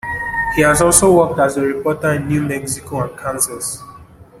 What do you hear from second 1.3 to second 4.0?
as a reporter in New Mexico and Kansas.